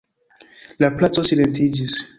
[0.85, 2.03] La placo silentiĝis.